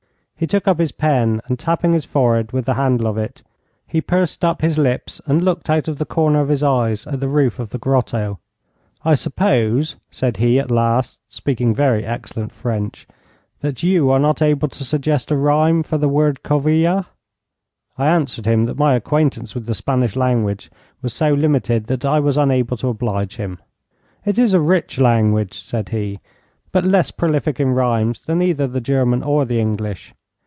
He 0.35 0.47
took 0.47 0.67
up 0.67 0.79
his 0.79 0.91
pen, 0.91 1.39
and 1.45 1.59
tapping 1.59 1.93
his 1.93 2.03
forehead 2.03 2.51
with 2.51 2.65
the 2.65 2.73
handle 2.73 3.05
of 3.05 3.15
it, 3.15 3.43
he 3.85 4.01
pursed 4.01 4.43
up 4.43 4.63
his 4.63 4.79
lips 4.79 5.21
and 5.27 5.39
looked 5.43 5.69
out 5.69 5.87
of 5.87 5.99
the 5.99 6.03
corner 6.05 6.39
of 6.41 6.49
his 6.49 6.63
eyes 6.63 7.05
at 7.05 7.19
the 7.19 7.27
roof 7.27 7.59
of 7.59 7.69
the 7.69 7.77
grotto. 7.77 8.39
'I 9.05 9.13
suppose,' 9.13 9.97
said 10.09 10.37
he 10.37 10.57
at 10.57 10.71
last, 10.71 11.19
speaking 11.31 11.75
very 11.75 12.03
excellent 12.03 12.51
French, 12.51 13.07
'that 13.59 13.83
you 13.83 14.09
are 14.09 14.17
not 14.17 14.41
able 14.41 14.67
to 14.69 14.83
suggest 14.83 15.29
a 15.29 15.35
rhyme 15.37 15.83
for 15.83 15.99
the 15.99 16.09
word 16.09 16.41
Covilha.' 16.41 17.05
I 17.99 18.07
answered 18.07 18.47
him 18.47 18.65
that 18.65 18.79
my 18.79 18.95
acquaintance 18.95 19.53
with 19.53 19.67
the 19.67 19.75
Spanish 19.75 20.15
language 20.15 20.71
was 21.03 21.13
so 21.13 21.35
limited 21.35 21.85
that 21.85 22.03
I 22.03 22.19
was 22.19 22.35
unable 22.35 22.77
to 22.77 22.87
oblige 22.87 23.35
him. 23.35 23.59
'It 24.25 24.39
is 24.39 24.53
a 24.55 24.59
rich 24.59 24.97
language,' 24.99 25.61
said 25.61 25.89
he, 25.89 26.19
'but 26.71 26.83
less 26.83 27.11
prolific 27.11 27.59
in 27.59 27.73
rhymes 27.75 28.21
than 28.23 28.41
either 28.41 28.65
the 28.65 28.81
German 28.81 29.21
or 29.21 29.45
the 29.45 29.59
English. 29.59 30.15